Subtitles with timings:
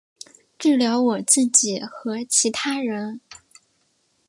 [0.57, 3.21] 治疗我自己和其他人